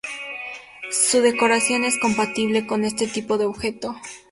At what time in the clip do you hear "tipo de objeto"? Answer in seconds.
3.05-3.95